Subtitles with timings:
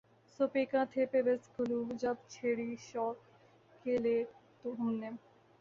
[0.39, 3.17] سو پیکاں تھے پیوست گلو جب چھیڑی شوق
[3.83, 4.17] کی لے
[4.65, 5.09] ہم نے